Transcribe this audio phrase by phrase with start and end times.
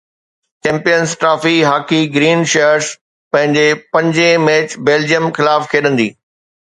[0.63, 2.87] champions trophy hockey green shirts
[3.31, 6.09] پنهنجي پنجين match Belgium خلاف کيڏندي